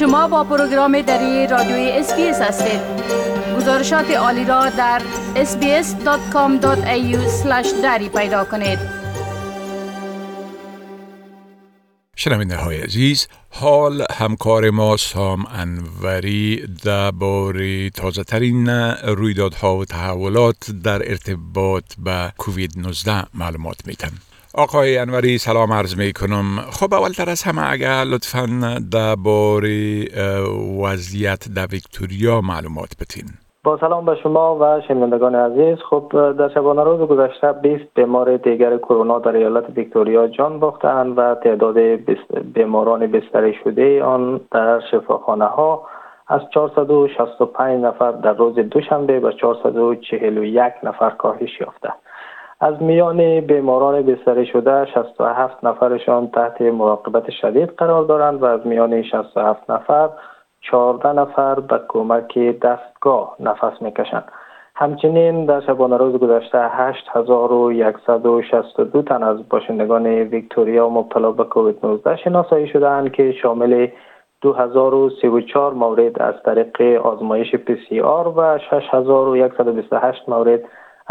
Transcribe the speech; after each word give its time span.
شما 0.00 0.28
با 0.28 0.44
پروگرام 0.44 1.02
دری 1.02 1.46
رادیوی 1.46 1.90
SBS 1.90 2.40
هستید. 2.40 2.80
گزارشات 3.56 4.10
عالی 4.10 4.44
را 4.44 4.68
در 4.70 5.02
sbs.com.au/dari 5.34 8.08
پیدا 8.08 8.44
کنید. 8.44 8.78
شنونده 12.16 12.56
های 12.56 12.80
عزیز 12.80 13.28
حال 13.50 14.06
همکار 14.10 14.70
ما 14.70 14.96
سام 14.96 15.46
انوری 15.46 16.66
درباره 16.84 17.90
تازه 17.90 18.24
ترین 18.24 18.68
رویدادها 19.04 19.76
و 19.76 19.84
تحولات 19.84 20.70
در 20.84 21.10
ارتباط 21.10 21.84
به 21.98 22.32
کووید 22.38 22.78
19 22.78 23.24
معلومات 23.34 23.86
میتن 23.86 24.12
آقای 24.54 24.98
انوری 24.98 25.38
سلام 25.38 25.72
عرض 25.72 25.98
می 25.98 26.12
کنم 26.12 26.46
خب 26.72 26.94
اولتر 26.94 27.30
از 27.30 27.42
همه 27.42 27.72
اگر 27.72 28.04
لطفا 28.04 28.46
درباره 28.92 30.04
وضعیت 30.84 31.48
در 31.56 31.66
ویکتوریا 31.66 32.40
معلومات 32.40 32.90
بتین 33.00 33.24
با 33.64 33.78
سلام 33.80 34.04
به 34.04 34.16
شما 34.22 34.56
و 34.60 34.80
شنوندگان 34.88 35.34
عزیز. 35.34 35.78
خب 35.90 36.32
در 36.38 36.48
شبانه 36.48 36.84
روز 36.84 37.08
گذشته 37.08 37.52
20 37.52 37.84
بیمار 37.94 38.36
دیگر 38.36 38.78
کرونا 38.78 39.18
در 39.18 39.36
ایالت 39.36 39.64
ویکتوریا 39.76 40.26
جان 40.26 40.60
باختند 40.60 41.18
و 41.18 41.34
تعداد 41.34 41.78
بیماران 42.54 43.06
بستری 43.06 43.54
شده 43.64 44.04
آن 44.04 44.40
در 44.52 44.80
شفاخانه 44.90 45.44
ها 45.44 45.86
از 46.28 46.40
465 46.54 47.84
نفر 47.84 48.12
در 48.12 48.32
روز 48.32 48.54
دوشنبه 48.54 49.20
به 49.20 49.32
441 49.32 50.72
نفر 50.82 51.10
کاهش 51.10 51.60
یافته. 51.60 51.92
از 52.62 52.82
میان 52.82 53.40
بیماران 53.40 54.02
بستری 54.02 54.46
شده 54.46 54.86
67 54.86 55.64
نفرشان 55.64 56.30
تحت 56.30 56.60
مراقبت 56.60 57.30
شدید 57.30 57.68
قرار 57.68 58.04
دارند 58.04 58.42
و 58.42 58.44
از 58.44 58.66
میان 58.66 59.02
67 59.02 59.70
نفر 59.70 60.08
14 60.60 61.12
نفر 61.12 61.60
به 61.60 61.80
کمک 61.88 62.38
دستگاه 62.38 63.36
نفس 63.40 63.82
می‌کشند. 63.82 64.24
همچنین 64.74 65.46
در 65.46 65.60
شبانه 65.60 65.96
روز 65.96 66.16
گذشته 66.16 66.68
8162 66.70 69.02
تن 69.02 69.22
از 69.22 69.48
باشندگان 69.48 70.06
ویکتوریا 70.06 70.88
مبتلا 70.88 71.30
به 71.30 71.44
کووید 71.44 71.78
19 71.82 72.16
شناسایی 72.16 72.68
شدند 72.68 73.12
که 73.12 73.32
شامل 73.32 73.86
2034 74.42 75.72
مورد 75.72 76.22
از 76.22 76.34
طریق 76.44 77.06
آزمایش 77.06 77.54
پی 77.54 77.76
سی 77.88 78.00
آر 78.00 78.32
و 78.36 78.58
6128 78.70 80.28
مورد 80.28 80.60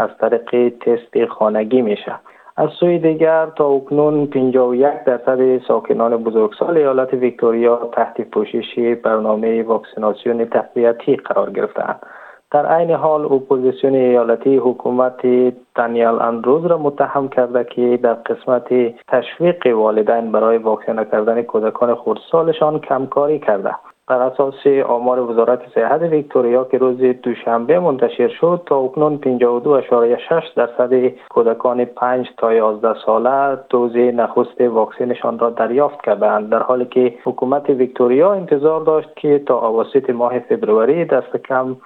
از 0.00 0.10
طریق 0.20 0.72
تست 0.80 1.26
خانگی 1.26 1.82
میشه. 1.82 2.12
از 2.56 2.70
سوی 2.80 2.98
دیگر 2.98 3.46
تا 3.46 3.68
اکنون 3.68 4.26
51 4.26 5.04
درصد 5.06 5.58
ساکنان 5.68 6.16
بزرگسال 6.16 6.76
ایالت 6.76 7.14
ویکتوریا 7.14 7.90
تحت 7.92 8.20
پوشش 8.20 8.78
برنامه 9.02 9.62
واکسیناسیون 9.62 10.44
تقویتی 10.44 11.16
قرار 11.16 11.50
گرفتند 11.50 12.00
در 12.50 12.66
عین 12.66 12.90
حال 12.90 13.24
اپوزیسیون 13.24 13.94
ایالتی 13.94 14.56
حکومت 14.56 15.20
دانیال 15.74 16.22
اندروز 16.22 16.66
را 16.66 16.78
متهم 16.78 17.28
کرده 17.28 17.64
که 17.64 17.98
در 18.02 18.14
قسمت 18.14 18.68
تشویق 19.08 19.76
والدین 19.76 20.32
برای 20.32 20.58
واکسینه 20.58 21.04
کردن 21.04 21.42
کودکان 21.42 21.94
خردسالشان 21.94 22.78
کمکاری 22.78 23.38
کرده. 23.38 23.74
بر 24.10 24.22
اساس 24.22 24.66
آمار 24.86 25.20
وزارت 25.20 25.60
صحت 25.74 26.02
ویکتوریا 26.02 26.64
که 26.64 26.78
روز 26.78 27.00
دوشنبه 27.22 27.80
منتشر 27.80 28.28
شد 28.28 28.62
تا 28.66 28.78
اکنون 28.78 29.20
52.6 29.40 30.54
درصد 30.56 31.06
کودکان 31.28 31.84
5 31.84 32.26
تا 32.38 32.54
11 32.54 32.94
ساله 33.06 33.58
دوز 33.68 33.96
نخست 33.96 34.60
واکسنشان 34.60 35.38
را 35.38 35.50
دریافت 35.50 36.04
کردند 36.04 36.50
در 36.50 36.62
حالی 36.62 36.84
که 36.84 37.14
حکومت 37.24 37.70
ویکتوریا 37.70 38.32
انتظار 38.32 38.84
داشت 38.84 39.16
که 39.16 39.38
تا 39.46 39.68
اواسط 39.68 40.10
ماه 40.10 40.38
فبروری 40.38 41.04
دست 41.04 41.36
کم 41.36 41.76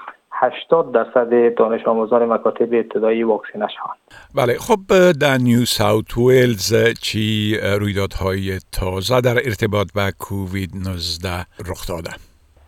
80 0.44 0.92
درصد 0.92 1.54
دانش 1.54 1.86
آموزان 1.86 2.24
مکاتب 2.24 2.74
ابتدایی 2.74 3.22
واکسینه 3.22 3.66
شوند. 3.68 3.98
بله 4.34 4.58
خب 4.58 5.12
در 5.20 5.38
نیو 5.38 5.64
ساوت 5.64 6.18
ویلز 6.18 6.74
چی 7.02 7.56
رویدادهای 7.80 8.58
تازه 8.72 9.20
در 9.20 9.36
ارتباط 9.44 9.86
با 9.94 10.10
کووید 10.20 10.70
19 10.74 11.28
رخ 11.70 11.88
داده؟ 11.88 12.10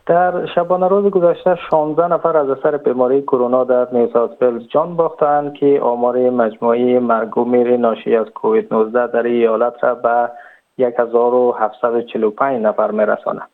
در 0.06 0.46
شبانه 0.54 0.88
روز 0.88 1.10
گذشته 1.10 1.58
16 1.70 2.08
نفر 2.08 2.36
از 2.36 2.50
اثر 2.50 2.76
بیماری 2.76 3.22
کرونا 3.22 3.64
در 3.64 3.88
نیو 3.92 4.08
ساوت 4.12 4.42
ویلز 4.42 4.68
جان 4.68 4.96
باختند 4.96 5.54
که 5.54 5.80
آمار 5.82 6.30
مجموعی 6.30 6.98
مرگ 6.98 7.38
و 7.38 7.44
میر 7.44 7.76
ناشی 7.76 8.16
از 8.16 8.26
کووید 8.26 8.74
19 8.74 9.06
در 9.06 9.22
ایالت 9.22 9.74
را 9.82 9.94
به 9.94 10.30
1745 10.78 12.62
نفر 12.62 12.90
میرساند. 12.90 13.48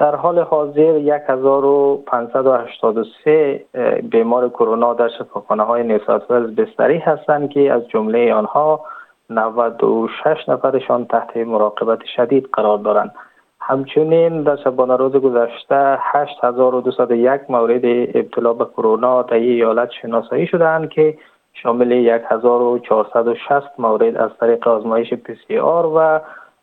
در 0.00 0.16
حال 0.16 0.38
حاضر 0.38 1.20
1583 1.28 3.64
بیمار 4.10 4.48
کرونا 4.48 4.94
در 4.94 5.08
شفاخانه 5.18 5.62
های 5.62 5.82
نیوساوت 5.82 6.28
بستری 6.28 6.98
هستند 6.98 7.50
که 7.50 7.72
از 7.72 7.88
جمله 7.88 8.34
آنها 8.34 8.80
96 9.30 10.48
نفرشان 10.48 11.04
تحت 11.04 11.36
مراقبت 11.36 11.98
شدید 12.16 12.48
قرار 12.52 12.78
دارند. 12.78 13.14
همچنین 13.60 14.42
در 14.42 14.56
شبانه 14.56 14.96
روز 14.96 15.12
گذشته 15.12 15.98
8201 16.00 17.40
مورد 17.48 17.84
ابتلا 18.14 18.52
به 18.52 18.64
کرونا 18.64 19.22
در 19.22 19.34
ایالت 19.34 19.90
شناسایی 20.02 20.46
شدند 20.46 20.88
که 20.88 21.18
شامل 21.52 21.92
1460 22.30 23.50
مورد 23.78 24.16
از 24.16 24.30
طریق 24.40 24.68
آزمایش 24.68 25.14
پی 25.14 25.36
سی 25.48 25.58
آر 25.58 25.86
و 25.86 26.20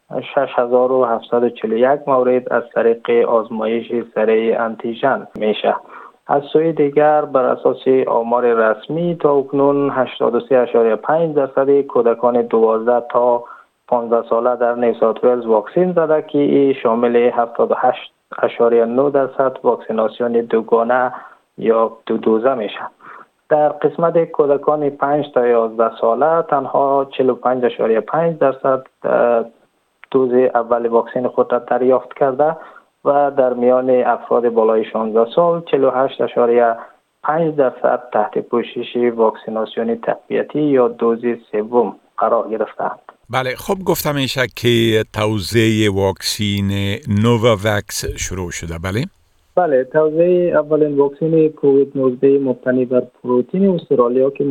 6741 0.10 2.00
مورد 2.08 2.54
از 2.54 2.64
طریق 2.76 3.30
آزمایش 3.30 3.92
سره 4.16 4.58
انتیژن 4.60 5.28
میشه. 5.36 5.76
از 6.28 6.44
سوی 6.54 6.74
دیگر 6.74 7.22
بر 7.26 7.46
اساس 7.46 7.88
آمار 8.08 8.54
رسمی 8.54 9.18
تا 9.22 9.36
اکنون 9.36 10.06
83.5 10.06 11.36
درصد 11.36 11.82
کودکان 11.82 12.42
12 12.42 13.08
تا 13.12 13.44
15 13.88 14.30
ساله 14.30 14.56
در 14.56 14.76
نیوسات 14.76 15.24
ولز 15.24 15.46
واکسین 15.46 15.92
زده 15.92 16.22
که 16.22 16.74
شامل 16.84 17.32
78.9 17.32 19.12
درصد 19.14 19.58
واکسیناسیون 19.64 20.32
دوگانه 20.32 21.14
یا 21.58 21.92
دو 22.06 22.18
دوزه 22.18 22.54
میشه. 22.54 22.80
در 23.50 23.70
قسمت 23.70 24.24
کودکان 24.24 24.90
5 24.90 25.26
تا 25.34 25.48
11 25.48 25.92
ساله 26.02 26.42
تنها 26.42 27.08
45.5 27.12 28.18
درصد 28.40 28.84
دوز 30.12 30.32
اول 30.56 30.88
واکسن 30.88 31.28
خود 31.28 31.54
را 31.54 31.60
دریافت 31.60 32.14
کرده 32.20 32.58
و 33.06 33.32
در 33.38 33.54
میان 33.54 33.90
افراد 33.90 34.50
بالای 34.50 34.86
16 34.94 35.32
سال 35.36 35.62
48.5 35.62 37.58
درصد 37.58 38.04
تحت 38.14 38.38
پوشش 38.38 38.96
واکسیناسیون 39.16 40.02
تقویتی 40.02 40.62
یا 40.62 40.88
دوز 40.88 41.22
سوم 41.52 41.96
قرار 42.18 42.50
گرفتند. 42.50 43.00
بله 43.30 43.56
خب 43.56 43.78
گفتم 43.86 44.16
میشه 44.16 44.42
که 44.56 45.04
توزیع 45.14 45.94
واکسین 45.94 46.72
نوواکس 47.24 48.06
شروع 48.06 48.52
شده 48.52 48.78
بله؟ 48.78 49.06
بله 49.58 49.84
توضیح 49.84 50.60
اولین 50.60 50.98
واکسن 50.98 51.48
کووید 51.48 51.92
19 51.96 52.40
مبتنی 52.40 52.86
بر 52.86 53.04
پروتین 53.24 53.70
استرالیا 53.70 54.30
که 54.30 54.44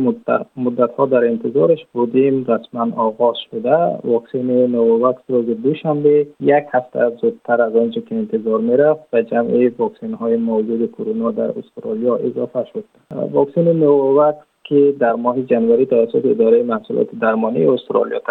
مدت 0.57 0.91
ها 0.97 1.05
در 1.05 1.23
انتظارش 1.25 1.85
بودیم 1.93 2.45
رسما 2.47 2.87
آغاز 2.97 3.35
شده. 3.51 3.75
واکسن 4.03 4.67
نوواکس 4.67 5.21
روز 5.29 5.45
دوشنبه 5.45 6.27
یک 6.39 6.63
هفته 6.73 7.09
زودتر 7.21 7.61
از 7.61 7.75
آنچه 7.75 8.01
که 8.01 8.15
انتظار 8.15 8.59
می‌رفت 8.59 9.11
به 9.11 9.23
جمع 9.23 9.69
واکسن 9.77 10.13
های 10.13 10.35
موجود 10.35 10.91
کرونا 10.91 11.31
در 11.31 11.51
استرالیا 11.59 12.15
اضافه 12.15 12.65
شد. 12.73 12.83
واکسن 13.31 13.71
نوواکس 13.71 14.45
که 14.63 14.93
در 14.99 15.13
ماه 15.13 15.41
جنوری 15.41 15.85
توسط 15.85 16.25
اداره 16.25 16.63
محصولات 16.63 17.07
درمانی 17.21 17.65
استرالیا 17.65 18.21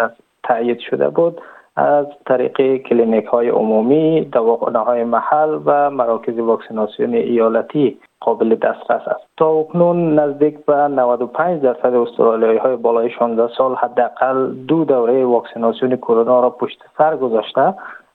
تایید 0.43 0.79
شده 0.79 1.09
بود 1.09 1.41
از 1.77 2.05
طریق 2.25 2.77
کلینیک 2.77 3.25
های 3.25 3.49
عمومی، 3.49 4.21
دواخانه 4.21 4.79
های 4.79 5.03
محل 5.03 5.59
و 5.65 5.89
مراکز 5.89 6.39
واکسیناسیون 6.39 7.13
ایالتی 7.13 7.97
قابل 8.19 8.55
دسترس 8.55 9.07
است. 9.07 9.27
تا 9.37 9.49
اکنون 9.49 10.19
نزدیک 10.19 10.65
به 10.65 10.73
95 10.73 11.61
درصد 11.61 11.95
استرالیایی 11.95 12.57
های 12.57 12.75
بالای 12.75 13.09
16 13.09 13.53
سال 13.57 13.75
حداقل 13.75 14.51
دو 14.51 14.85
دوره 14.85 15.25
واکسیناسیون 15.25 15.95
کرونا 15.95 16.39
را 16.39 16.49
پشت 16.49 16.83
سر 16.97 17.17
گذاشته 17.17 17.73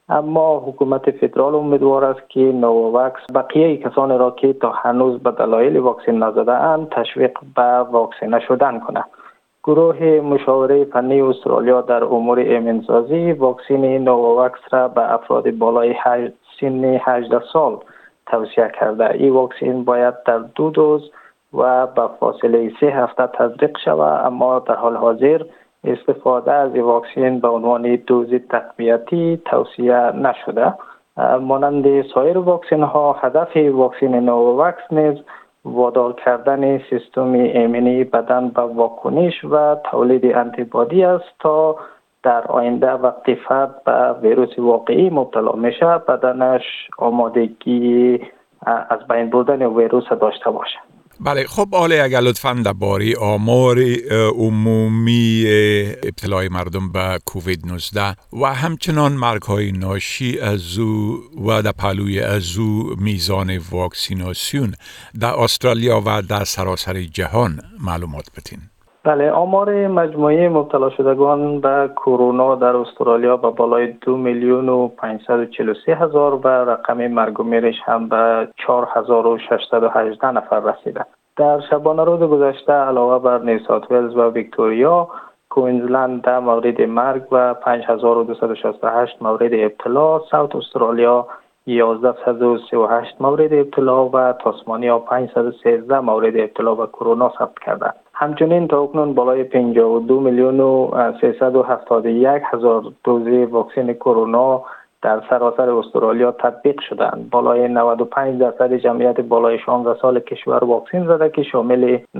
اما 0.08 0.58
حکومت 0.58 1.10
فدرال 1.10 1.54
امیدوار 1.54 2.04
است 2.04 2.30
که 2.30 2.40
Novavax 2.40 3.20
بقیه 3.34 3.76
کسانی 3.76 4.18
را 4.18 4.30
که 4.30 4.52
تا 4.52 4.70
هنوز 4.70 5.22
به 5.22 5.30
دلایل 5.30 5.76
واکسن 5.76 6.14
نزده 6.14 6.52
اند 6.52 6.88
تشویق 6.88 7.38
به 7.56 7.62
واکسینه 7.62 8.40
شدن 8.40 8.80
کند. 8.80 9.04
گروه 9.64 10.20
مشاوره 10.20 10.84
فنی 10.84 11.20
استرالیا 11.20 11.80
در 11.80 12.04
امور 12.04 12.38
ایمنسازی 12.38 13.32
واکسین 13.32 14.04
نوواکس 14.04 14.60
را 14.70 14.88
به 14.88 15.14
افراد 15.14 15.50
بالای 15.50 15.94
سن 16.60 16.84
18 17.04 17.40
سال 17.52 17.78
توصیه 18.26 18.72
کرده. 18.80 19.10
این 19.10 19.32
واکسین 19.32 19.84
باید 19.84 20.14
در 20.26 20.38
دو 20.38 20.70
دوز 20.70 21.10
و 21.54 21.86
به 21.86 22.08
فاصله 22.20 22.72
سه 22.80 22.86
هفته 22.86 23.26
تزریق 23.26 23.78
شود 23.84 24.26
اما 24.26 24.58
در 24.58 24.74
حال 24.74 24.96
حاضر 24.96 25.44
استفاده 25.84 26.52
از 26.52 26.74
این 26.74 26.84
واکسین 26.84 27.40
به 27.40 27.48
عنوان 27.48 27.96
دوز 27.96 28.34
تقویتی 28.50 29.42
توصیه 29.44 29.96
نشده. 29.96 30.74
مانند 31.40 32.02
سایر 32.14 32.38
واکسین 32.38 32.82
ها 32.82 33.12
هدف 33.12 33.56
واکسین 33.56 34.14
نوواکس 34.14 34.92
نیز 34.92 35.18
وادار 35.64 36.12
کردن 36.12 36.78
سیستم 36.90 37.32
ایمنی 37.32 38.04
بدن 38.04 38.48
به 38.48 38.62
واکنش 38.62 39.44
و 39.44 39.76
تولید 39.90 40.36
انتیبادی 40.36 41.04
است 41.04 41.38
تا 41.40 41.76
در 42.22 42.46
آینده 42.46 42.92
وقتی 42.92 43.34
فرد 43.34 43.84
به 43.84 44.12
ویروس 44.12 44.58
واقعی 44.58 45.10
مبتلا 45.10 45.52
میشه 45.52 45.86
بدنش 45.86 46.62
آمادگی 46.98 48.20
از 48.66 49.08
بین 49.08 49.30
بردن 49.30 49.66
ویروس 49.66 50.08
داشته 50.08 50.50
باشد. 50.50 50.91
بله 51.24 51.46
خب 51.46 51.74
آله 51.74 52.02
اگر 52.02 52.20
لطفا 52.20 52.54
باری 52.78 53.14
آمار 53.14 53.80
عمومی 54.10 55.44
ابتلای 56.02 56.48
مردم 56.48 56.92
به 56.92 57.18
کووید 57.26 57.66
19 57.66 58.16
و 58.32 58.54
همچنان 58.54 59.12
مرگ 59.12 59.42
های 59.42 59.72
ناشی 59.72 60.38
از 60.38 60.78
او 60.78 61.22
و 61.46 61.62
در 61.62 61.72
پلوی 61.72 62.20
از 62.20 62.56
او 62.56 62.94
میزان 62.98 63.58
واکسیناسیون 63.58 64.74
در 65.20 65.34
استرالیا 65.34 66.02
و 66.06 66.22
در 66.22 66.44
سراسر 66.44 67.02
جهان 67.02 67.60
معلومات 67.80 68.26
بتین 68.36 68.60
بله 69.04 69.30
آمار 69.30 69.86
مجموعی 69.86 70.48
مبتلا 70.48 70.90
شدگان 70.90 71.60
به 71.60 71.90
کرونا 71.96 72.54
در 72.54 72.76
استرالیا 72.76 73.36
به 73.36 73.50
بالای 73.50 73.86
دو 73.86 74.16
میلیون 74.16 74.68
و 74.68 74.88
543 74.88 75.94
هزار 75.94 76.34
و 76.34 76.48
رقم 76.48 77.06
مرگ 77.06 77.40
و 77.40 77.42
میرش 77.42 77.74
هم 77.84 78.08
به 78.08 78.48
4618 78.56 80.30
نفر 80.30 80.60
رسیده. 80.60 81.04
در 81.36 81.60
شبانه 81.70 82.04
روز 82.04 82.20
گذشته 82.20 82.72
علاوه 82.72 83.18
بر 83.24 83.38
نیوسات 83.38 83.90
ولز 83.90 84.16
و 84.16 84.30
ویکتوریا 84.30 85.08
کوینزلند 85.50 86.22
ده 86.22 86.38
مورد 86.38 86.80
مرگ 86.80 87.22
و 87.32 87.54
5268 87.54 89.22
مورد 89.22 89.54
ابتلا 89.54 90.20
ساوت 90.30 90.56
استرالیا 90.56 91.26
1138 91.66 93.16
مورد 93.20 93.52
ابتلا 93.52 94.08
و 94.08 94.32
تاسمانیا 94.32 94.98
513 94.98 96.00
مورد 96.00 96.36
ابتلا 96.36 96.74
به 96.74 96.86
کرونا 96.86 97.32
ثبت 97.38 97.58
کرده. 97.66 97.92
همچنین 98.22 98.68
تا 98.68 98.86
بالای 98.86 99.44
52 99.44 100.20
میلیون 100.20 100.60
و 100.60 100.90
371 101.20 102.42
هزار 102.52 102.82
دوز 103.04 103.50
واکسن 103.50 103.92
کرونا 103.92 104.62
در 105.02 105.22
سراسر 105.30 105.70
استرالیا 105.70 106.32
تطبیق 106.32 106.80
شدند 106.80 107.30
بالای 107.30 107.68
95 107.68 108.40
درصد 108.40 108.72
جمعیت 108.74 109.20
بالای 109.20 109.58
16 109.58 110.00
سال 110.00 110.20
کشور 110.20 110.64
واکسن 110.64 111.06
زده 111.06 111.30
که 111.30 111.42
شامل 111.42 111.96
93.1 111.96 112.18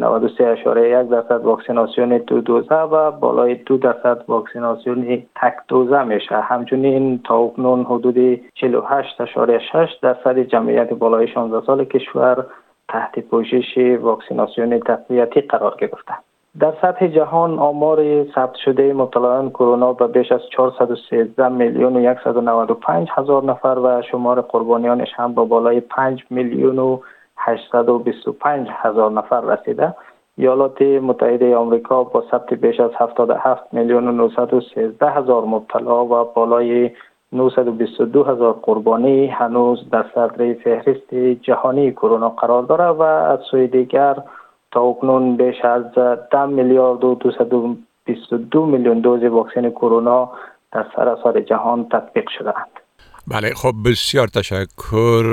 درصد 1.11 1.41
واکسیناسیون 1.45 2.19
دو 2.19 2.41
دوزه 2.41 2.75
و 2.75 3.11
بالای 3.11 3.55
2 3.55 3.77
درصد 3.77 4.25
واکسیناسیون 4.29 5.23
تک 5.37 5.55
دوزه 5.69 6.05
میشه. 6.05 6.35
همچنین 6.35 7.21
تا 7.25 7.39
اکنون 7.39 7.83
حدود 7.85 8.37
48.6 8.37 8.41
درصد 10.03 10.39
جمعیت 10.39 10.93
بالای 10.93 11.29
16 11.29 11.67
سال 11.67 11.85
کشور 11.85 12.47
تحت 12.89 13.19
پوشش 13.19 13.79
واکسیناسیون 14.01 14.81
تقویتی 14.81 15.41
قرار 15.41 15.77
گرفته. 15.79 16.15
در 16.61 16.73
سطح 16.83 17.07
جهان 17.07 17.59
آمار 17.59 18.25
ثبت 18.35 18.55
شده 18.55 18.93
مبتلایان 18.93 19.51
کرونا 19.51 19.93
به 19.93 20.07
بیش 20.07 20.33
از 20.33 20.41
413 20.57 21.49
میلیون 21.49 22.07
و 22.07 22.15
195 22.25 23.09
هزار 23.11 23.45
نفر 23.45 23.79
و 23.79 24.03
شمار 24.03 24.41
قربانیانش 24.41 25.09
هم 25.17 25.35
به 25.35 25.45
بالای 25.45 25.81
5 25.81 26.25
میلیون 26.31 26.79
و 26.79 26.99
825 27.37 28.69
هزار 28.71 29.11
نفر 29.11 29.41
رسیده. 29.41 29.95
ایالات 30.37 30.83
متحده 30.83 31.57
آمریکا 31.57 32.05
با 32.05 32.25
ثبت 32.31 32.55
بیش 32.55 32.81
از 32.81 32.91
77 32.99 33.75
میلیون 33.75 34.09
و 34.09 34.13
913 34.13 35.11
هزار 35.11 35.45
مبتلا 35.45 36.05
و 36.05 36.25
بالای 36.35 36.91
922 37.33 38.25
هزار 38.25 38.53
قربانی 38.63 39.27
هنوز 39.27 39.91
در 39.91 40.05
صدر 40.15 40.55
فهرست 40.55 41.15
جهانی 41.43 41.93
کرونا 41.93 42.29
قرار 42.29 42.63
دارد 42.63 42.97
و 42.97 43.03
از 43.03 43.39
سوی 43.51 43.67
دیگر 43.67 44.17
تا 44.73 44.81
اکنون 44.81 45.37
بیش 45.37 45.65
از 45.65 45.83
10 46.33 46.47
میلیارد 46.47 47.05
و 47.05 47.15
222 47.15 48.67
میلیون 48.67 49.01
دوز 49.01 49.23
واکسن 49.23 49.71
کرونا 49.71 50.31
در 50.73 50.87
سراسر 50.97 51.41
جهان 51.41 51.89
تطبیق 51.89 52.29
شدهاند. 52.39 52.71
بله 53.29 53.55
خب 53.55 53.73
بسیار 53.87 54.29
تشکر 54.29 55.25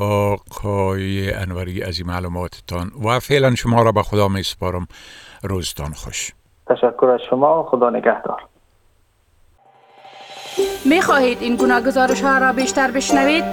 آقای 0.00 1.32
انوری 1.32 1.82
از 1.82 1.98
این 1.98 2.08
معلوماتتان 2.08 2.86
و 3.04 3.18
فعلا 3.20 3.54
شما 3.54 3.82
را 3.82 3.92
به 3.92 4.02
خدا 4.02 4.28
می 4.28 4.42
سپارم 4.42 4.86
روزتان 5.42 5.90
خوش. 5.90 6.32
تشکر 6.66 7.06
از 7.06 7.20
شما. 7.30 7.62
خدا 7.62 7.90
نگهدار. 7.90 8.49
می 10.84 11.02
خواهید 11.02 11.38
این 11.42 11.56
گونه 11.56 11.80
گزارش 11.80 12.20
ها 12.20 12.38
را 12.38 12.52
بیشتر 12.52 12.90
بشنوید؟ 12.90 13.44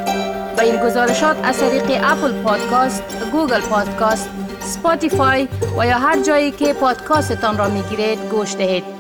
به 0.58 0.64
این 0.64 0.78
گزارشات 0.78 1.38
از 1.44 1.60
طریق 1.60 1.84
Apple 2.04 2.32
Podcast، 2.44 3.04
Google 3.32 3.62
Podcast، 3.62 4.30
Spotify 4.60 5.48
و 5.78 5.86
یا 5.86 5.98
هر 5.98 6.24
جایی 6.24 6.52
که 6.52 6.74
پادکاستتان 6.74 7.58
را 7.58 7.70
می 7.70 7.82
گیرید 7.82 8.20
گوش 8.20 8.56
دهید. 8.56 8.97